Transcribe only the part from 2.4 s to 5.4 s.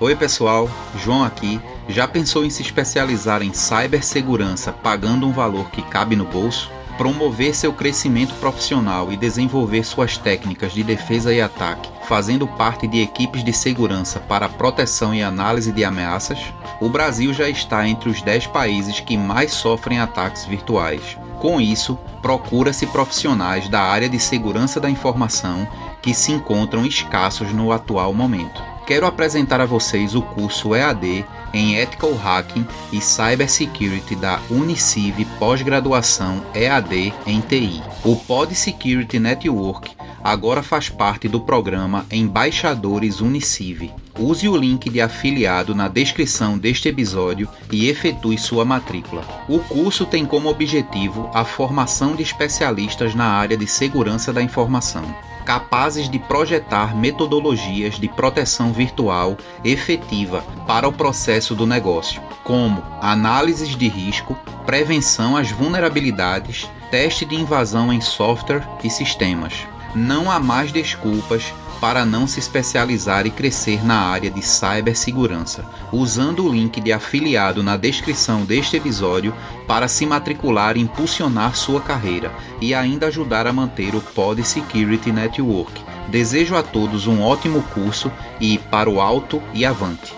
em se especializar em cibersegurança pagando um